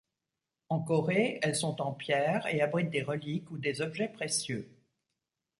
[0.69, 4.67] En Corée, elles sont en pierre et abritent des reliques ou des objets précieux.